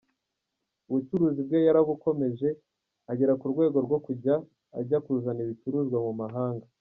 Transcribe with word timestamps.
Ubucuruzi 0.89 1.41
bwe 1.47 1.59
yarabukomeje, 1.67 2.49
agera 3.11 3.33
ku 3.39 3.45
rwego 3.53 3.77
rwo 3.85 3.97
kujya 4.05 4.33
ajya 4.79 4.97
kuzana 5.05 5.39
ibicuruzwa 5.45 5.99
mu 6.07 6.13
mahanga. 6.21 6.65